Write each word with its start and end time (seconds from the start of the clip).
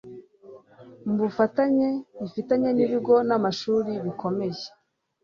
mu 1.05 1.13
bufatanye 1.21 1.87
ifitanye 2.25 2.69
n'ibigo 2.73 3.13
n'amashuri 3.27 3.91
bikomeye 4.03 4.61